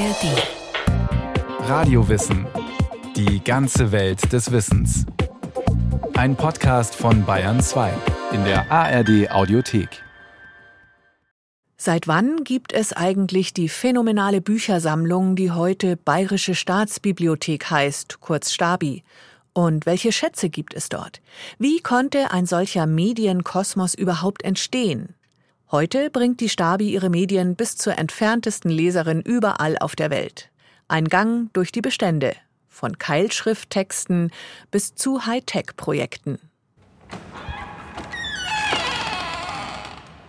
ARD. 0.00 1.68
Radiowissen. 1.68 2.46
Die 3.16 3.44
ganze 3.44 3.92
Welt 3.92 4.32
des 4.32 4.50
Wissens. 4.50 5.04
Ein 6.14 6.36
Podcast 6.36 6.94
von 6.94 7.26
Bayern 7.26 7.60
2 7.60 7.92
in 8.32 8.42
der 8.44 8.72
ARD 8.72 9.30
Audiothek. 9.30 10.02
Seit 11.76 12.08
wann 12.08 12.44
gibt 12.44 12.72
es 12.72 12.94
eigentlich 12.94 13.52
die 13.52 13.68
phänomenale 13.68 14.40
Büchersammlung, 14.40 15.36
die 15.36 15.50
heute 15.50 15.98
Bayerische 15.98 16.54
Staatsbibliothek 16.54 17.70
heißt, 17.70 18.20
kurz 18.20 18.52
Stabi? 18.52 19.04
Und 19.52 19.84
welche 19.84 20.12
Schätze 20.12 20.48
gibt 20.48 20.72
es 20.72 20.88
dort? 20.88 21.20
Wie 21.58 21.80
konnte 21.80 22.30
ein 22.30 22.46
solcher 22.46 22.86
Medienkosmos 22.86 23.92
überhaupt 23.92 24.44
entstehen? 24.44 25.14
Heute 25.72 26.10
bringt 26.10 26.40
die 26.40 26.48
Stabi 26.48 26.90
ihre 26.90 27.10
Medien 27.10 27.54
bis 27.54 27.76
zur 27.76 27.96
entferntesten 27.96 28.72
Leserin 28.72 29.20
überall 29.20 29.78
auf 29.78 29.94
der 29.94 30.10
Welt. 30.10 30.50
Ein 30.88 31.04
Gang 31.04 31.52
durch 31.52 31.70
die 31.70 31.80
Bestände, 31.80 32.34
von 32.68 32.98
Keilschrifttexten 32.98 34.32
bis 34.72 34.96
zu 34.96 35.26
Hightech-Projekten. 35.26 36.40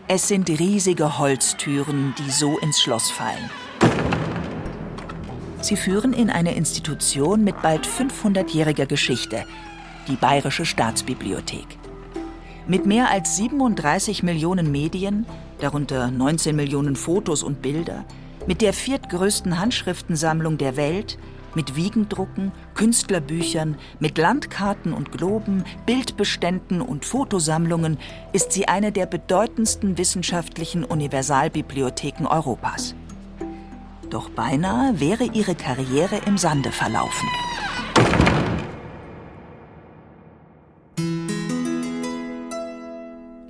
Es 0.07 0.27
sind 0.27 0.47
riesige 0.47 1.17
Holztüren, 1.17 2.13
die 2.19 2.29
so 2.29 2.59
ins 2.59 2.79
Schloss 2.79 3.09
fallen. 3.09 3.49
Sie 5.61 5.75
führen 5.75 6.13
in 6.13 6.29
eine 6.29 6.53
Institution 6.53 7.43
mit 7.43 7.59
bald 7.63 7.87
500-jähriger 7.87 8.85
Geschichte, 8.85 9.45
die 10.07 10.17
Bayerische 10.17 10.67
Staatsbibliothek. 10.67 11.79
Mit 12.67 12.85
mehr 12.85 13.09
als 13.09 13.37
37 13.37 14.23
Millionen 14.23 14.71
Medien, 14.71 15.25
darunter 15.59 16.11
19 16.11 16.55
Millionen 16.55 16.95
Fotos 16.95 17.43
und 17.43 17.61
Bilder, 17.61 18.05
mit 18.47 18.61
der 18.61 18.73
viertgrößten 18.73 19.59
Handschriftensammlung 19.59 20.57
der 20.57 20.77
Welt, 20.77 21.17
mit 21.55 21.75
Wiegendrucken, 21.75 22.51
Künstlerbüchern, 22.75 23.77
mit 23.99 24.17
Landkarten 24.17 24.93
und 24.93 25.11
Globen, 25.11 25.63
Bildbeständen 25.85 26.81
und 26.81 27.03
Fotosammlungen 27.03 27.97
ist 28.31 28.51
sie 28.51 28.67
eine 28.67 28.91
der 28.91 29.05
bedeutendsten 29.05 29.97
wissenschaftlichen 29.97 30.83
Universalbibliotheken 30.83 32.25
Europas. 32.27 32.95
Doch 34.09 34.29
beinahe 34.29 34.99
wäre 34.99 35.23
ihre 35.23 35.55
Karriere 35.55 36.21
im 36.25 36.37
Sande 36.37 36.71
verlaufen. 36.71 37.27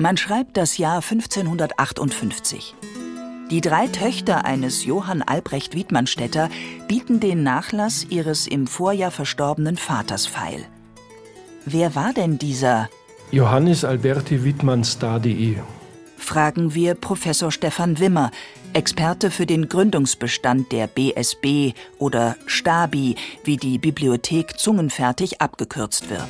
Man 0.01 0.17
schreibt 0.17 0.57
das 0.57 0.79
Jahr 0.79 1.03
1558. 1.03 2.73
Die 3.51 3.61
drei 3.61 3.85
Töchter 3.85 4.45
eines 4.45 4.83
Johann 4.83 5.21
Albrecht 5.21 5.75
Wiedmannstätter 5.75 6.49
bieten 6.87 7.19
den 7.19 7.43
Nachlass 7.43 8.07
ihres 8.09 8.47
im 8.47 8.65
Vorjahr 8.65 9.11
verstorbenen 9.11 9.77
Vaters 9.77 10.25
feil. 10.25 10.65
Wer 11.65 11.93
war 11.93 12.13
denn 12.13 12.39
dieser 12.39 12.89
Johannes 13.29 13.85
Alberti 13.85 14.43
Wiedmann 14.43 14.83
Stadii? 14.83 15.59
Fragen 16.17 16.73
wir 16.73 16.95
Professor 16.95 17.51
Stefan 17.51 17.99
Wimmer, 17.99 18.31
Experte 18.73 19.29
für 19.29 19.45
den 19.45 19.69
Gründungsbestand 19.69 20.71
der 20.71 20.87
BSB 20.87 21.73
oder 21.99 22.37
Stabi, 22.47 23.17
wie 23.43 23.57
die 23.57 23.77
Bibliothek 23.77 24.57
zungenfertig 24.57 25.41
abgekürzt 25.41 26.09
wird. 26.09 26.29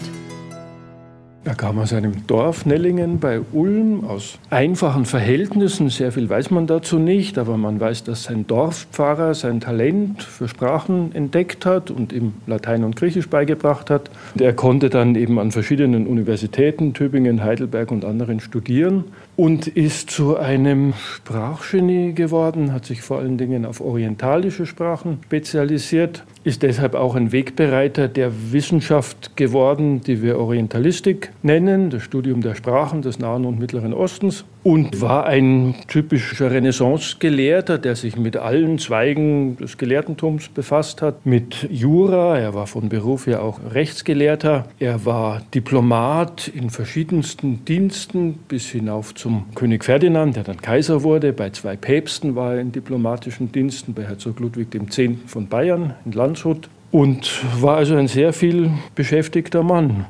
Er 1.44 1.56
kam 1.56 1.80
aus 1.80 1.92
einem 1.92 2.28
Dorf 2.28 2.68
Nellingen 2.68 3.20
bei 3.20 3.42
Ulm 3.52 4.04
aus 4.06 4.38
einfachen 4.52 5.06
Verhältnissen. 5.06 5.90
Sehr 5.90 6.12
viel 6.12 6.30
weiß 6.30 6.52
man 6.52 6.68
dazu 6.68 7.00
nicht, 7.00 7.40
aber 7.40 7.58
man 7.58 7.80
weiß, 7.80 8.04
dass 8.04 8.24
sein 8.24 8.46
Dorfpfarrer 8.46 9.34
sein 9.34 9.60
Talent 9.60 10.22
für 10.22 10.48
Sprachen 10.48 11.16
entdeckt 11.16 11.66
hat 11.66 11.90
und 11.90 12.14
ihm 12.14 12.34
Latein 12.46 12.84
und 12.84 12.96
Griechisch 12.96 13.28
beigebracht 13.28 13.90
hat. 13.90 14.12
Er 14.38 14.54
konnte 14.54 14.92
dann 14.92 15.16
eben 15.16 15.40
an 15.40 15.52
verschiedenen 15.52 16.06
Universitäten, 16.06 16.94
Tübingen, 16.94 17.44
Heidelberg 17.44 17.90
und 17.90 18.06
anderen 18.06 18.40
studieren 18.40 19.06
und 19.36 19.66
ist 19.66 20.12
zu 20.12 20.38
einem 20.38 20.94
Sprachgenie 20.94 22.14
geworden, 22.14 22.72
hat 22.72 22.86
sich 22.86 23.02
vor 23.02 23.18
allen 23.18 23.40
Dingen 23.40 23.66
auf 23.66 23.82
orientalische 23.82 24.68
Sprachen 24.68 25.18
spezialisiert, 25.26 26.24
ist 26.44 26.62
deshalb 26.62 26.94
auch 26.94 27.16
ein 27.16 27.32
Wegbereiter 27.32 28.08
der 28.08 28.32
Wissenschaft 28.52 29.36
geworden, 29.36 30.02
die 30.02 30.22
wir 30.22 30.38
Orientalistik 30.38 31.31
nennen, 31.44 31.90
das 31.90 32.04
Studium 32.04 32.42
der 32.42 32.56
Sprachen 32.56 33.02
des 33.02 33.20
Nahen 33.20 33.46
und 33.46 33.60
Mittleren 33.60 33.94
Ostens 33.94 34.46
und 34.64 35.02
war 35.02 35.26
ein 35.26 35.76
typischer 35.88 36.52
Renaissance-Gelehrter, 36.52 37.78
der 37.78 37.96
sich 37.96 38.18
mit 38.18 38.38
allen 38.38 38.78
Zweigen 38.78 39.58
des 39.58 39.78
Gelehrtentums 39.78 40.50
befasst 40.50 41.02
hat, 41.02 41.26
mit 41.26 41.68
Jura, 41.70 42.38
er 42.38 42.54
war 42.54 42.68
von 42.68 42.90
Beruf 42.90 43.28
ja 43.28 43.40
auch 43.40 43.60
Rechtsgelehrter, 43.74 44.68
er 44.80 45.06
war 45.06 45.42
Diplomat 45.54 46.48
in 46.48 46.70
verschiedensten 46.70 47.66
Diensten 47.66 48.34
bis 48.48 48.68
hinauf 48.70 49.16
zum 49.16 49.46
König 49.56 49.84
Ferdinand, 49.84 50.36
der 50.36 50.44
dann 50.44 50.62
Kaiser 50.62 51.04
wurde, 51.04 51.34
bei 51.34 51.50
zwei 51.50 51.76
Päpsten 51.76 52.36
war 52.36 52.56
er 52.56 52.62
in 52.62 52.72
diplomatischen 52.72 53.52
Diensten, 53.52 53.94
bei 53.94 54.04
Herzog 54.04 54.40
Ludwig 54.40 54.74
X. 54.76 55.00
von 55.26 55.48
Bayern 55.48 55.96
in 56.06 56.12
Landshut 56.12 56.70
und 56.92 57.42
war 57.62 57.78
also 57.78 57.96
ein 57.96 58.08
sehr 58.08 58.34
viel 58.34 58.72
beschäftigter 58.96 59.64
Mann. 59.64 60.06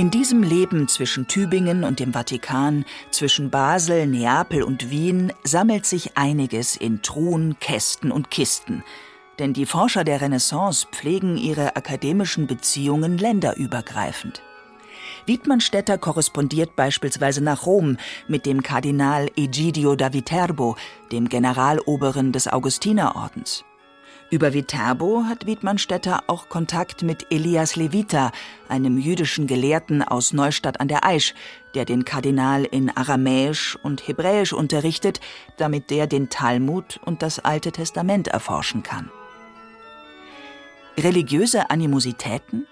In 0.00 0.10
diesem 0.10 0.42
Leben 0.42 0.88
zwischen 0.88 1.28
Tübingen 1.28 1.84
und 1.84 2.00
dem 2.00 2.14
Vatikan, 2.14 2.86
zwischen 3.10 3.50
Basel, 3.50 4.06
Neapel 4.06 4.62
und 4.62 4.88
Wien 4.88 5.30
sammelt 5.44 5.84
sich 5.84 6.16
einiges 6.16 6.74
in 6.74 7.02
Truhen, 7.02 7.58
Kästen 7.60 8.10
und 8.10 8.30
Kisten. 8.30 8.82
Denn 9.38 9.52
die 9.52 9.66
Forscher 9.66 10.02
der 10.02 10.22
Renaissance 10.22 10.86
pflegen 10.90 11.36
ihre 11.36 11.76
akademischen 11.76 12.46
Beziehungen 12.46 13.18
länderübergreifend. 13.18 14.40
Wiedmannstätter 15.26 15.98
korrespondiert 15.98 16.76
beispielsweise 16.76 17.44
nach 17.44 17.66
Rom 17.66 17.98
mit 18.26 18.46
dem 18.46 18.62
Kardinal 18.62 19.28
Egidio 19.36 19.96
da 19.96 20.14
Viterbo, 20.14 20.76
dem 21.12 21.28
Generaloberen 21.28 22.32
des 22.32 22.48
Augustinerordens. 22.48 23.66
Über 24.30 24.54
Viterbo 24.54 25.24
hat 25.24 25.46
Wiedmannstätter 25.46 26.22
auch 26.28 26.48
Kontakt 26.48 27.02
mit 27.02 27.26
Elias 27.30 27.74
Levita, 27.74 28.30
einem 28.68 28.96
jüdischen 28.96 29.48
Gelehrten 29.48 30.04
aus 30.04 30.32
Neustadt 30.32 30.78
an 30.78 30.86
der 30.86 31.04
Aisch, 31.04 31.34
der 31.74 31.84
den 31.84 32.04
Kardinal 32.04 32.64
in 32.64 32.96
Aramäisch 32.96 33.76
und 33.82 34.06
Hebräisch 34.06 34.52
unterrichtet, 34.52 35.20
damit 35.56 35.90
der 35.90 36.06
den 36.06 36.28
Talmud 36.28 37.00
und 37.04 37.22
das 37.22 37.40
Alte 37.40 37.72
Testament 37.72 38.28
erforschen 38.28 38.84
kann. 38.84 39.10
Religiöse 40.96 41.68
Animositäten? 41.68 42.68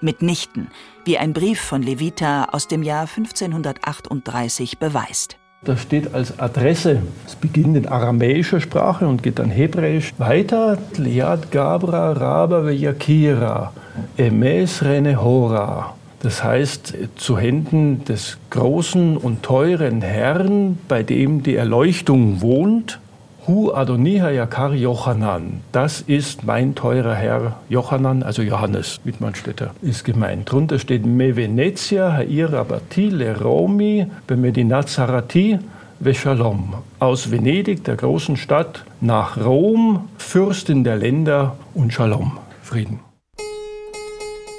Mitnichten, 0.00 0.70
wie 1.04 1.18
ein 1.18 1.32
Brief 1.32 1.60
von 1.60 1.82
Levita 1.82 2.44
aus 2.52 2.68
dem 2.68 2.84
Jahr 2.84 3.08
1538 3.08 4.78
beweist. 4.78 5.38
Das 5.64 5.80
steht 5.80 6.14
als 6.14 6.38
Adresse. 6.38 7.00
Es 7.26 7.36
beginnt 7.36 7.76
in 7.76 7.88
aramäischer 7.88 8.60
Sprache 8.60 9.08
und 9.08 9.22
geht 9.22 9.38
dann 9.38 9.48
hebräisch 9.48 10.12
weiter. 10.18 10.76
Liad 10.98 11.50
Gabra 11.50 12.12
Raba 12.12 12.70
Yakira 12.70 13.72
Emes 14.18 14.84
Rene 14.84 15.22
Hora. 15.22 15.94
Das 16.20 16.44
heißt, 16.44 16.94
zu 17.16 17.38
Händen 17.38 18.04
des 18.04 18.36
großen 18.50 19.16
und 19.16 19.42
teuren 19.42 20.02
Herrn, 20.02 20.78
bei 20.86 21.02
dem 21.02 21.42
die 21.42 21.56
Erleuchtung 21.56 22.42
wohnt, 22.42 22.98
Hu 23.46 23.72
Adoniha 23.74 24.30
Yakar 24.30 24.72
Jochanan. 24.72 25.60
Das 25.70 26.00
ist 26.00 26.44
mein 26.44 26.74
teurer 26.74 27.14
Herr 27.14 27.60
Jochanan, 27.68 28.22
also 28.22 28.40
Johannes 28.40 29.00
Wittmannstädter 29.04 29.74
ist 29.82 30.04
gemeint. 30.04 30.50
Drunter 30.50 30.78
steht 30.78 31.04
Me 31.04 31.36
Venezia 31.36 32.10
Hair 32.10 32.54
Rabati 32.54 33.10
Le 33.10 33.38
Romi 33.38 34.06
Bemedinat 34.26 34.88
Sarati 34.88 35.58
Veshalom. 36.00 36.74
Aus 37.00 37.30
Venedig, 37.30 37.84
der 37.84 37.96
großen 37.96 38.38
Stadt, 38.38 38.82
nach 39.02 39.36
Rom, 39.36 40.08
Fürstin 40.16 40.82
der 40.82 40.96
Länder 40.96 41.58
und 41.74 41.92
Shalom, 41.92 42.38
Frieden. 42.62 43.00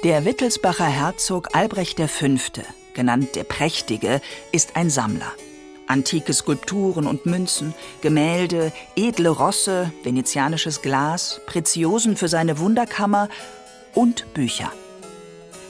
Der 0.04 0.24
Wittelsbacher 0.24 0.86
Herzog 0.86 1.48
Albrecht 1.56 2.00
V., 2.00 2.26
genannt 2.94 3.30
der 3.34 3.44
Prächtige, 3.44 4.20
ist 4.52 4.76
ein 4.76 4.90
Sammler. 4.90 5.32
Antike 5.86 6.32
Skulpturen 6.32 7.06
und 7.06 7.26
Münzen, 7.26 7.74
Gemälde, 8.00 8.72
edle 8.96 9.30
Rosse, 9.30 9.92
venezianisches 10.02 10.82
Glas, 10.82 11.40
Preziosen 11.46 12.16
für 12.16 12.28
seine 12.28 12.58
Wunderkammer 12.58 13.28
und 13.94 14.32
Bücher. 14.34 14.72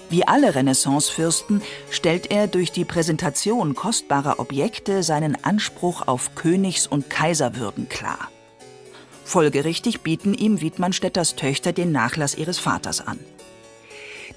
Wie 0.09 0.27
alle 0.27 0.55
Renaissancefürsten 0.55 1.63
stellt 1.91 2.31
er 2.31 2.47
durch 2.47 2.71
die 2.71 2.85
Präsentation 2.85 3.75
kostbarer 3.75 4.39
Objekte 4.39 5.03
seinen 5.03 5.45
Anspruch 5.45 6.07
auf 6.07 6.35
Königs- 6.35 6.87
und 6.87 7.11
Kaiserwürden 7.11 7.89
klar. 7.89 8.31
Folgerichtig 9.25 10.03
bieten 10.03 10.35
ihm 10.35 10.61
Wiedmannstädters 10.61 11.35
Töchter 11.35 11.73
den 11.73 11.91
Nachlass 11.91 12.37
ihres 12.37 12.61
Vaters 12.61 13.05
an. 13.05 13.19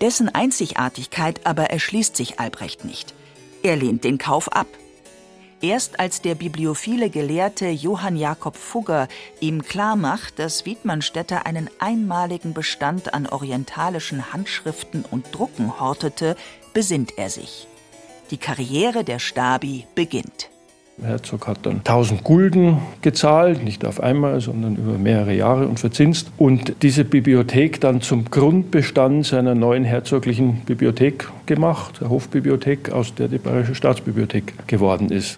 Dessen 0.01 0.29
Einzigartigkeit 0.33 1.45
aber 1.45 1.65
erschließt 1.65 2.15
sich 2.15 2.39
Albrecht 2.39 2.85
nicht. 2.85 3.13
Er 3.61 3.75
lehnt 3.75 4.03
den 4.03 4.17
Kauf 4.17 4.51
ab 4.51 4.67
Erst 5.61 5.99
als 5.99 6.21
der 6.21 6.35
bibliophile 6.35 7.09
Gelehrte 7.09 7.67
Johann 7.67 8.15
Jakob 8.15 8.55
Fugger 8.55 9.09
ihm 9.41 9.61
klarmacht, 9.61 10.39
dass 10.39 10.65
Wiedmannstätter 10.65 11.45
einen 11.45 11.69
einmaligen 11.79 12.53
Bestand 12.53 13.13
an 13.13 13.27
orientalischen 13.27 14.31
Handschriften 14.31 15.03
und 15.11 15.35
Drucken 15.35 15.77
hortete, 15.77 16.37
besinnt 16.73 17.17
er 17.17 17.29
sich. 17.29 17.67
Die 18.31 18.37
Karriere 18.37 19.03
der 19.03 19.19
Stabi 19.19 19.85
beginnt. 19.95 20.49
Der 20.97 21.09
Herzog 21.09 21.47
hat 21.47 21.65
dann 21.65 21.77
1000 21.79 22.23
Gulden 22.23 22.77
gezahlt, 23.01 23.61
nicht 23.61 23.85
auf 23.85 23.99
einmal, 23.99 24.39
sondern 24.39 24.77
über 24.77 24.97
mehrere 24.97 25.33
Jahre 25.33 25.67
und 25.67 25.79
verzinst. 25.79 26.31
Und 26.37 26.83
diese 26.83 27.03
Bibliothek 27.03 27.81
dann 27.81 27.99
zum 28.01 28.25
Grundbestand 28.25 29.25
seiner 29.25 29.55
neuen 29.55 29.83
herzoglichen 29.83 30.61
Bibliothek 30.65 31.29
gemacht, 31.45 31.99
der 31.99 32.09
Hofbibliothek, 32.09 32.91
aus 32.91 33.13
der 33.13 33.27
die 33.27 33.39
Bayerische 33.39 33.75
Staatsbibliothek 33.75 34.67
geworden 34.67 35.09
ist. 35.09 35.37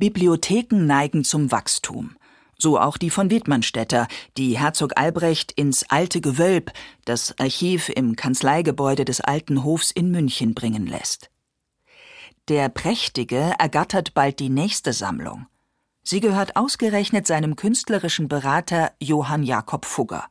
Bibliotheken 0.00 0.86
neigen 0.86 1.24
zum 1.24 1.52
Wachstum. 1.52 2.16
So 2.56 2.80
auch 2.80 2.96
die 2.96 3.10
von 3.10 3.30
Wittmannstätter, 3.30 4.08
die 4.38 4.58
Herzog 4.58 4.98
Albrecht 4.98 5.52
ins 5.52 5.84
Alte 5.90 6.22
Gewölb, 6.22 6.72
das 7.04 7.38
Archiv 7.38 7.90
im 7.90 8.16
Kanzleigebäude 8.16 9.04
des 9.04 9.20
Alten 9.20 9.62
Hofs 9.62 9.90
in 9.90 10.10
München 10.10 10.54
bringen 10.54 10.86
lässt. 10.86 11.30
Der 12.48 12.70
Prächtige 12.70 13.52
ergattert 13.58 14.14
bald 14.14 14.40
die 14.40 14.48
nächste 14.48 14.94
Sammlung. 14.94 15.46
Sie 16.02 16.20
gehört 16.20 16.56
ausgerechnet 16.56 17.26
seinem 17.26 17.54
künstlerischen 17.54 18.26
Berater 18.26 18.92
Johann 19.00 19.42
Jakob 19.42 19.84
Fugger. 19.84 20.24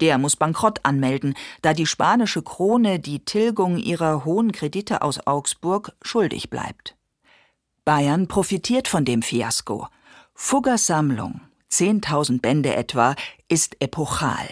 Der 0.00 0.16
muss 0.16 0.36
Bankrott 0.36 0.80
anmelden, 0.82 1.34
da 1.60 1.74
die 1.74 1.86
spanische 1.86 2.40
Krone 2.40 3.00
die 3.00 3.22
Tilgung 3.22 3.76
ihrer 3.76 4.24
hohen 4.24 4.50
Kredite 4.50 5.02
aus 5.02 5.26
Augsburg 5.26 5.92
schuldig 6.00 6.48
bleibt. 6.48 6.96
Bayern 7.84 8.28
profitiert 8.28 8.88
von 8.88 9.04
dem 9.04 9.20
Fiasko. 9.20 9.88
Fuggers 10.34 10.86
Sammlung, 10.86 11.42
10.000 11.70 12.40
Bände 12.40 12.74
etwa, 12.74 13.14
ist 13.48 13.76
epochal. 13.80 14.48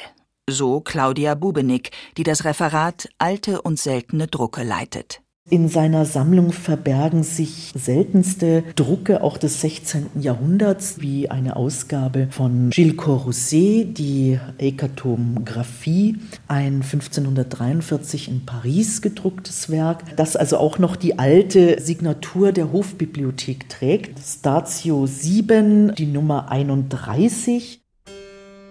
So 0.51 0.81
Claudia 0.81 1.35
Bubenig, 1.35 1.93
die 2.19 2.25
das 2.25 2.45
Referat 2.45 3.09
Alte 3.17 3.63
und 3.63 3.79
seltene 3.79 4.27
Drucke 4.27 4.65
leitet. 4.65 5.22
In 5.51 5.69
seiner 5.69 6.05
Sammlung 6.05 6.53
verbergen 6.53 7.25
sich 7.25 7.73
seltenste 7.75 8.63
Drucke 8.77 9.25
auch 9.25 9.37
des 9.37 9.61
16. 9.61 10.21
Jahrhunderts, 10.21 11.01
wie 11.01 11.31
eine 11.31 11.57
Ausgabe 11.57 12.29
von 12.31 12.71
Gilles 12.71 12.97
Corrosset, 12.97 13.99
die 13.99 14.39
Ekatomographie, 14.59 16.19
ein 16.47 16.83
1543 16.83 18.29
in 18.29 18.47
Paris 18.47 19.03
gedrucktes 19.03 19.69
Werk, 19.69 20.15
das 20.15 20.37
also 20.37 20.59
auch 20.59 20.79
noch 20.79 20.95
die 20.95 21.19
alte 21.19 21.81
Signatur 21.81 22.53
der 22.53 22.73
Hofbibliothek 22.73 23.69
trägt. 23.69 24.21
Statio 24.21 25.07
7, 25.07 25.97
die 25.97 26.07
Nummer 26.07 26.53
31. 26.53 27.83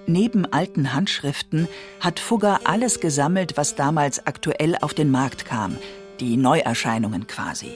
Neben 0.07 0.45
alten 0.45 0.93
Handschriften 0.93 1.67
hat 1.99 2.21
Fugger 2.21 2.61
alles 2.63 3.01
gesammelt, 3.01 3.57
was 3.57 3.75
damals 3.75 4.25
aktuell 4.25 4.77
auf 4.79 4.93
den 4.93 5.11
Markt 5.11 5.43
kam– 5.45 5.75
die 6.21 6.37
Neuerscheinungen 6.37 7.27
quasi. 7.27 7.71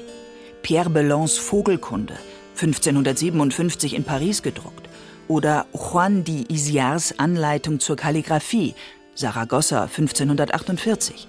Pierre 0.62 0.89
Bellons 0.89 1.38
Vogelkunde, 1.38 2.18
1557 2.53 3.95
in 3.95 4.03
Paris 4.03 4.42
gedruckt, 4.42 4.88
oder 5.27 5.65
Juan 5.74 6.24
de 6.24 6.45
Isiars 6.47 7.19
Anleitung 7.19 7.80
zur 7.80 7.95
Kalligraphie, 7.95 8.75
Saragossa 9.15 9.83
1548, 9.83 11.27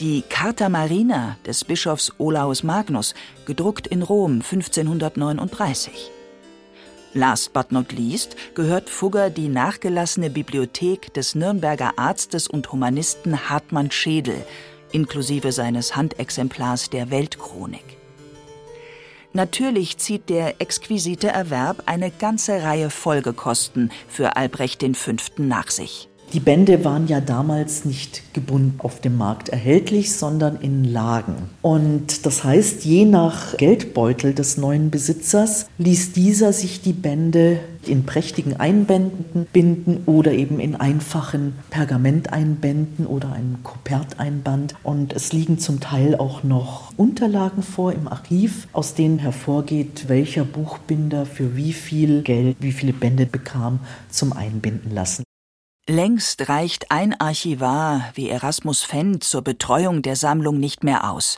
die 0.00 0.22
Carta 0.28 0.68
Marina 0.68 1.36
des 1.46 1.64
Bischofs 1.64 2.12
Olaus 2.18 2.62
Magnus, 2.62 3.14
gedruckt 3.44 3.86
in 3.86 4.02
Rom 4.02 4.40
1539. 4.40 6.10
Last 7.12 7.52
but 7.52 7.70
not 7.70 7.92
least 7.92 8.34
gehört 8.54 8.90
Fugger 8.90 9.30
die 9.30 9.48
nachgelassene 9.48 10.30
Bibliothek 10.30 11.14
des 11.14 11.36
Nürnberger 11.36 11.92
Arztes 11.96 12.48
und 12.48 12.72
Humanisten 12.72 13.48
Hartmann 13.48 13.92
Schädel 13.92 14.44
inklusive 14.94 15.52
seines 15.52 15.96
Handexemplars 15.96 16.90
der 16.90 17.10
Weltchronik. 17.10 17.98
Natürlich 19.32 19.98
zieht 19.98 20.28
der 20.28 20.60
exquisite 20.60 21.26
Erwerb 21.26 21.82
eine 21.86 22.12
ganze 22.12 22.62
Reihe 22.62 22.88
Folgekosten 22.88 23.90
für 24.08 24.36
Albrecht 24.36 24.84
V. 24.96 25.12
nach 25.38 25.70
sich. 25.70 26.08
Die 26.32 26.40
Bände 26.40 26.84
waren 26.84 27.06
ja 27.06 27.20
damals 27.20 27.84
nicht 27.84 28.34
gebunden 28.34 28.78
auf 28.78 29.00
dem 29.00 29.16
Markt 29.16 29.50
erhältlich, 29.50 30.12
sondern 30.12 30.60
in 30.60 30.84
Lagen. 30.84 31.50
Und 31.62 32.26
das 32.26 32.42
heißt, 32.42 32.84
je 32.84 33.04
nach 33.04 33.56
Geldbeutel 33.56 34.34
des 34.34 34.56
neuen 34.56 34.90
Besitzers 34.90 35.66
ließ 35.78 36.12
dieser 36.12 36.52
sich 36.52 36.80
die 36.80 36.92
Bände 36.92 37.60
in 37.88 38.06
prächtigen 38.06 38.58
Einbänden 38.58 39.46
binden 39.52 40.02
oder 40.06 40.32
eben 40.32 40.60
in 40.60 40.76
einfachen 40.76 41.54
Pergamenteinbänden 41.70 43.06
oder 43.06 43.32
einem 43.32 43.62
Koperteinband. 43.62 44.74
Und 44.82 45.12
es 45.12 45.32
liegen 45.32 45.58
zum 45.58 45.80
Teil 45.80 46.16
auch 46.16 46.42
noch 46.42 46.92
Unterlagen 46.96 47.62
vor 47.62 47.92
im 47.92 48.08
Archiv, 48.08 48.68
aus 48.72 48.94
denen 48.94 49.18
hervorgeht, 49.18 50.08
welcher 50.08 50.44
Buchbinder 50.44 51.26
für 51.26 51.56
wie 51.56 51.72
viel 51.72 52.22
Geld 52.22 52.56
wie 52.60 52.72
viele 52.72 52.92
Bände 52.92 53.26
bekam 53.26 53.80
zum 54.08 54.32
Einbinden 54.32 54.94
lassen. 54.94 55.24
Längst 55.86 56.48
reicht 56.48 56.90
ein 56.90 57.12
Archivar 57.20 58.10
wie 58.14 58.30
Erasmus 58.30 58.82
Fenn 58.82 59.20
zur 59.20 59.42
Betreuung 59.42 60.00
der 60.00 60.16
Sammlung 60.16 60.58
nicht 60.58 60.82
mehr 60.82 61.10
aus. 61.10 61.36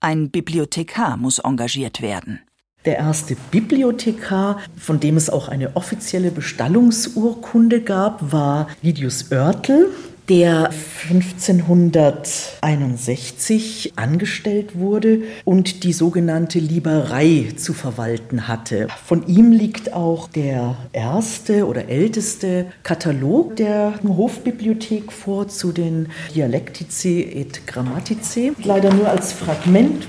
Ein 0.00 0.30
Bibliothekar 0.30 1.16
muss 1.16 1.38
engagiert 1.38 2.02
werden. 2.02 2.40
Der 2.88 2.96
erste 2.96 3.36
Bibliothekar, 3.50 4.62
von 4.78 4.98
dem 4.98 5.18
es 5.18 5.28
auch 5.28 5.48
eine 5.48 5.76
offizielle 5.76 6.30
Bestallungsurkunde 6.30 7.82
gab, 7.82 8.32
war 8.32 8.68
Lidius 8.80 9.30
Oertel 9.30 9.90
der 10.30 10.70
1561 11.10 13.92
angestellt 13.96 14.78
wurde 14.78 15.20
und 15.44 15.84
die 15.84 15.92
sogenannte 15.92 16.60
Lieberei 16.60 17.52
zu 17.56 17.74
verwalten 17.74 18.48
hatte. 18.48 18.88
Von 19.04 19.26
ihm 19.26 19.52
liegt 19.52 19.92
auch 19.92 20.26
der 20.28 20.78
erste 20.92 21.66
oder 21.66 21.90
älteste 21.90 22.68
Katalog 22.84 23.56
der 23.56 24.00
Hofbibliothek 24.02 25.12
vor 25.12 25.48
zu 25.48 25.72
den 25.72 26.08
Dialectice 26.34 27.04
et 27.04 27.66
Grammatice. 27.66 28.52
Leider 28.64 28.94
nur 28.94 29.10
als 29.10 29.34
Fragment 29.34 30.06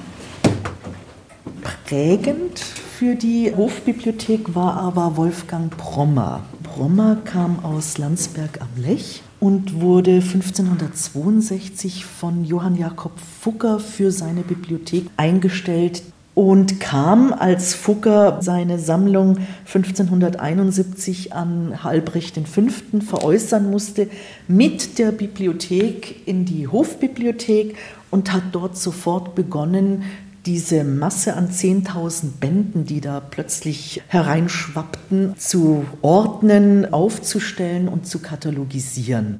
prägend 1.89 2.59
für 2.59 3.15
die 3.15 3.51
Hofbibliothek 3.55 4.53
war 4.53 4.77
aber 4.77 5.17
Wolfgang 5.17 5.75
Prommer. 5.75 6.41
Prommer 6.61 7.17
kam 7.25 7.65
aus 7.65 7.97
Landsberg 7.97 8.61
am 8.61 8.67
Lech 8.79 9.23
und 9.39 9.81
wurde 9.81 10.11
1562 10.11 12.05
von 12.05 12.45
Johann 12.45 12.75
Jakob 12.75 13.13
Fugger 13.41 13.79
für 13.79 14.11
seine 14.11 14.41
Bibliothek 14.41 15.05
eingestellt 15.17 16.03
und 16.35 16.79
kam, 16.79 17.33
als 17.33 17.73
Fugger 17.73 18.37
seine 18.43 18.77
Sammlung 18.77 19.39
1571 19.65 21.33
an 21.33 21.73
Albrecht 21.81 22.37
V. 22.37 22.61
veräußern 23.01 23.67
musste, 23.67 24.09
mit 24.47 24.99
der 24.99 25.11
Bibliothek 25.11 26.27
in 26.27 26.45
die 26.45 26.67
Hofbibliothek 26.67 27.75
und 28.11 28.31
hat 28.31 28.43
dort 28.51 28.77
sofort 28.77 29.33
begonnen, 29.33 30.03
diese 30.45 30.83
Masse 30.83 31.35
an 31.35 31.49
10.000 31.49 32.39
Bänden, 32.39 32.85
die 32.85 33.01
da 33.01 33.19
plötzlich 33.19 34.01
hereinschwappten, 34.07 35.37
zu 35.37 35.85
ordnen, 36.01 36.91
aufzustellen 36.91 37.87
und 37.87 38.07
zu 38.07 38.19
katalogisieren. 38.19 39.39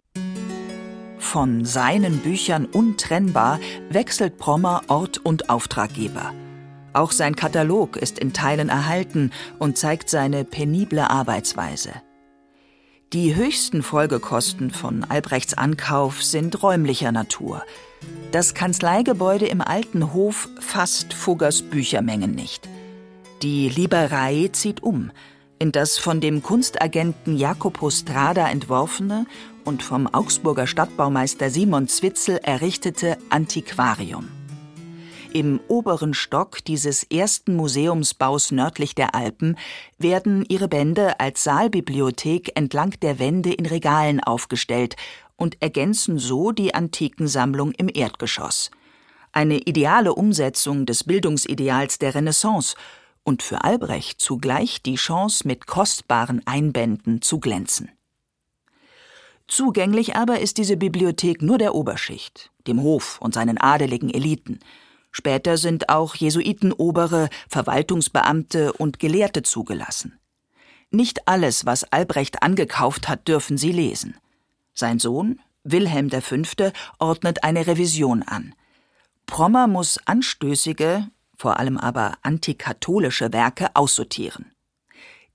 Von 1.18 1.66
seinen 1.66 2.18
Büchern 2.20 2.66
untrennbar 2.66 3.60
wechselt 3.90 4.38
Prommer 4.38 4.82
Ort 4.88 5.18
und 5.18 5.50
Auftraggeber. 5.50 6.34
Auch 6.94 7.12
sein 7.12 7.36
Katalog 7.36 7.98
ist 7.98 8.18
in 8.18 8.34
Teilen 8.34 8.70
erhalten 8.70 9.32
und 9.60 9.78
zeigt 9.78 10.10
seine 10.10 10.44
penible 10.44 11.10
Arbeitsweise. 11.10 11.92
Die 13.14 13.36
höchsten 13.36 13.84
Folgekosten 13.84 14.72
von 14.72 15.04
Albrechts 15.04 15.56
Ankauf 15.56 16.24
sind 16.24 16.62
räumlicher 16.62 17.12
Natur. 17.12 17.64
Das 18.32 18.54
Kanzleigebäude 18.54 19.48
im 19.48 19.62
Alten 19.62 20.14
Hof 20.14 20.50
fasst 20.60 21.14
Fuggers 21.14 21.62
Büchermengen 21.62 22.32
nicht. 22.32 22.70
Die 23.42 23.70
Liberei 23.70 24.50
zieht 24.52 24.84
um 24.84 25.12
in 25.60 25.74
das 25.74 25.98
von 25.98 26.22
dem 26.22 26.42
Kunstagenten 26.42 27.36
Jacopo 27.36 27.90
Strada 27.90 28.50
entworfene 28.50 29.26
und 29.66 29.84
vom 29.84 30.08
Augsburger 30.08 30.66
Stadtbaumeister 30.66 31.50
Simon 31.50 31.88
Zwitzel 31.90 32.40
errichtete 32.42 33.18
Antiquarium. 33.30 34.30
Im 35.32 35.60
oberen 35.68 36.16
Stock 36.16 36.64
dieses 36.66 37.04
ersten 37.04 37.56
Museumsbaus 37.56 38.52
nördlich 38.52 38.96
der 38.96 39.14
Alpen 39.14 39.58
werden 40.00 40.44
ihre 40.48 40.68
Bände 40.68 41.20
als 41.20 41.44
Saalbibliothek 41.44 42.58
entlang 42.58 42.96
der 43.02 43.20
Wände 43.20 43.54
in 43.54 43.68
Regalen 43.68 44.24
aufgestellt 44.24 44.96
und 45.40 45.62
ergänzen 45.62 46.20
so 46.20 46.52
die 46.52 46.76
Antikensammlung 46.76 47.72
im 47.72 47.90
Erdgeschoss. 47.92 48.70
Eine 49.32 49.60
ideale 49.60 50.14
Umsetzung 50.14 50.86
des 50.86 51.04
Bildungsideals 51.06 51.98
der 51.98 52.14
Renaissance 52.14 52.76
und 53.24 53.42
für 53.42 53.64
Albrecht 53.64 54.20
zugleich 54.20 54.82
die 54.82 54.96
Chance, 54.96 55.48
mit 55.48 55.66
kostbaren 55.66 56.42
Einbänden 56.46 57.22
zu 57.22 57.40
glänzen. 57.40 57.92
Zugänglich 59.48 60.16
aber 60.16 60.40
ist 60.40 60.58
diese 60.58 60.78
Bibliothek 60.78 61.42
nur 61.42 61.58
der 61.58 61.74
Oberschicht, 61.74 62.52
dem 62.68 62.82
Hof 62.82 63.20
und 63.22 63.34
seinen 63.34 63.58
adeligen 63.58 64.14
Eliten. 64.14 64.60
Später 65.12 65.58
sind 65.58 65.90
auch 65.90 66.16
Jesuitenobere, 66.16 67.30
Verwaltungsbeamte 67.50 68.74
und 68.74 69.00
Gelehrte 69.00 69.42
zugelassen. 69.42 70.20
Nicht 70.92 71.28
alles, 71.28 71.66
was 71.66 71.84
Albrecht 71.86 72.44
angekauft 72.44 73.08
hat, 73.08 73.28
dürfen 73.28 73.58
sie 73.58 73.72
lesen. 73.72 74.18
Sein 74.80 74.98
Sohn, 75.00 75.40
Wilhelm 75.64 76.10
V., 76.10 76.72
ordnet 77.00 77.44
eine 77.44 77.68
Revision 77.68 78.24
an. 78.24 78.56
Prommer 79.26 79.68
muss 79.68 80.00
anstößige, 80.06 81.08
vor 81.36 81.60
allem 81.60 81.78
aber 81.78 82.14
antikatholische 82.24 83.32
Werke 83.32 83.76
aussortieren. 83.76 84.52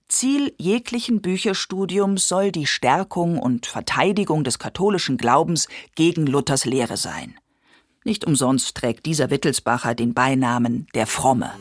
Ziel 0.09 0.55
jeglichen 0.59 1.23
Bücherstudiums 1.23 2.29
soll 2.29 2.53
die 2.53 2.67
Stärkung 2.67 3.39
und 3.39 3.67
Verteidigung 3.67 4.45
des 4.45 4.59
katholischen 4.59 5.17
Glaubens 5.17 5.69
gegen 5.95 6.27
Luthers 6.27 6.65
Lehre 6.65 6.97
sein. 6.97 7.39
Nicht 8.05 8.27
umsonst 8.27 8.75
trägt 8.77 9.07
dieser 9.07 9.31
Wittelsbacher 9.31 9.95
den 9.95 10.13
Beinamen 10.13 10.87
der 10.95 11.07
Fromme. 11.07 11.53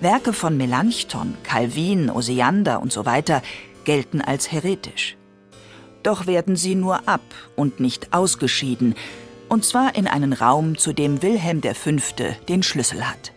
Werke 0.00 0.32
von 0.32 0.56
Melanchthon, 0.56 1.36
Calvin, 1.42 2.10
Osiander 2.10 2.80
und 2.80 2.92
so 2.92 3.04
gelten 3.84 4.20
als 4.20 4.50
heretisch. 4.50 5.16
Doch 6.06 6.28
werden 6.28 6.54
sie 6.54 6.76
nur 6.76 7.08
ab 7.08 7.22
und 7.56 7.80
nicht 7.80 8.12
ausgeschieden, 8.12 8.94
und 9.48 9.64
zwar 9.64 9.96
in 9.96 10.06
einen 10.06 10.32
Raum, 10.32 10.78
zu 10.78 10.92
dem 10.92 11.20
Wilhelm 11.20 11.62
V. 11.62 11.90
den 12.48 12.62
Schlüssel 12.62 13.08
hat. 13.08 13.32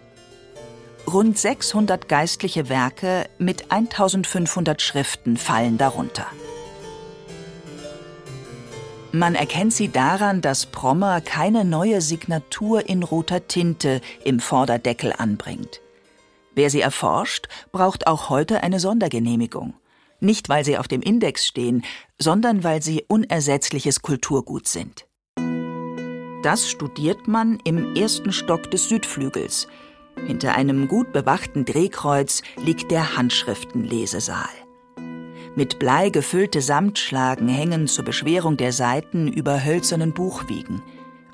Rund 1.12 1.36
600 1.36 2.08
geistliche 2.08 2.70
Werke 2.70 3.28
mit 3.40 3.72
1500 3.72 4.84
Schriften 4.84 5.36
fallen 5.36 5.80
darunter. 5.80 6.28
Man 9.12 9.34
erkennt 9.34 9.74
sie 9.74 9.90
daran, 9.90 10.42
dass 10.42 10.68
Prommer 10.68 11.22
keine 11.22 11.66
neue 11.66 12.02
Signatur 12.02 12.88
in 12.88 13.02
roter 13.02 13.48
Tinte 13.48 14.00
im 14.24 14.40
Vorderdeckel 14.40 15.12
anbringt. 15.18 15.82
Wer 16.54 16.70
sie 16.70 16.82
erforscht, 16.82 17.48
braucht 17.72 18.06
auch 18.06 18.30
heute 18.30 18.62
eine 18.62 18.80
Sondergenehmigung. 18.80 19.74
Nicht, 20.20 20.50
weil 20.50 20.66
sie 20.66 20.78
auf 20.78 20.88
dem 20.88 21.02
Index 21.02 21.48
stehen, 21.48 21.84
sondern 22.18 22.64
weil 22.64 22.82
sie 22.82 23.06
unersetzliches 23.08 24.02
Kulturgut 24.02 24.68
sind. 24.68 25.08
Das 26.44 26.70
studiert 26.70 27.28
man 27.28 27.60
im 27.64 27.96
ersten 27.96 28.32
Stock 28.32 28.72
des 28.72 28.88
Südflügels. 28.90 29.68
Hinter 30.26 30.56
einem 30.56 30.88
gut 30.88 31.12
bewachten 31.14 31.66
Drehkreuz 31.66 32.42
liegt 32.58 32.92
der 32.92 33.18
Handschriftenlesesaal. 33.18 34.50
Mit 35.56 35.80
Blei 35.80 36.10
gefüllte 36.10 36.62
Samtschlagen 36.62 37.48
hängen 37.48 37.88
zur 37.88 38.06
Beschwerung 38.06 38.56
der 38.56 38.72
Seiten 38.72 39.28
über 39.28 39.64
hölzernen 39.64 40.14
Buchwiegen. 40.14 40.82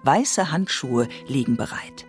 Weiße 0.04 0.52
Handschuhe 0.52 1.08
liegen 1.28 1.58
bereit. 1.58 2.08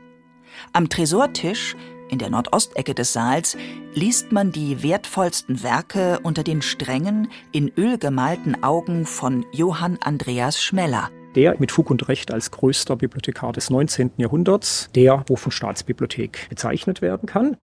Am 0.73 0.88
Tresortisch, 0.88 1.76
in 2.08 2.18
der 2.18 2.30
Nordostecke 2.30 2.94
des 2.94 3.12
Saals, 3.12 3.56
liest 3.94 4.32
man 4.32 4.52
die 4.52 4.82
wertvollsten 4.82 5.62
Werke 5.62 6.20
unter 6.22 6.42
den 6.42 6.62
strengen, 6.62 7.28
in 7.52 7.72
Öl 7.76 7.98
gemalten 7.98 8.62
Augen 8.62 9.06
von 9.06 9.44
Johann 9.52 9.98
Andreas 10.00 10.62
Schmeller, 10.62 11.10
der 11.34 11.56
mit 11.58 11.70
Fug 11.70 11.90
und 11.90 12.08
Recht 12.08 12.32
als 12.32 12.50
größter 12.50 12.96
Bibliothekar 12.96 13.52
des 13.52 13.70
19. 13.70 14.12
Jahrhunderts 14.16 14.90
der 14.94 15.25
Hof- 15.28 15.46
und 15.46 15.52
Staatsbibliothek 15.52 16.48
bezeichnet 16.48 17.02
werden 17.02 17.26
kann. 17.26 17.56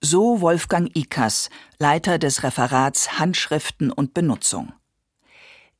So 0.00 0.40
Wolfgang 0.40 0.90
Ikas, 0.96 1.48
Leiter 1.78 2.18
des 2.18 2.42
Referats 2.42 3.20
Handschriften 3.20 3.92
und 3.92 4.14
Benutzung. 4.14 4.72